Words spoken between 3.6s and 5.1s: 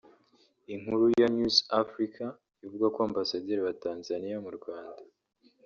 wa Tanzania mu Rwanda